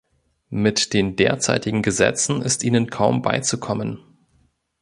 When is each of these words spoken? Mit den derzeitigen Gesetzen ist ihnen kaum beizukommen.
Mit 0.55 0.93
den 0.93 1.15
derzeitigen 1.15 1.83
Gesetzen 1.83 2.41
ist 2.41 2.63
ihnen 2.63 2.89
kaum 2.89 3.21
beizukommen. 3.21 3.99